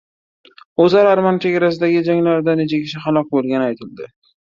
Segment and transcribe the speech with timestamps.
[0.85, 4.15] Ozar-arman chegarasidagi janglarda necha kishi halok bo‘lgani aytildi